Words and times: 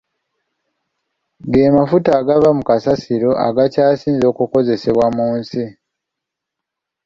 Ge 1.51 1.65
mafuta 1.77 2.09
agava 2.19 2.49
mu 2.57 2.63
kasasiro 2.69 3.29
agakyasinze 3.47 4.25
okukozesebwa 4.31 5.07
mu 5.15 5.27
nsi. 5.39 5.63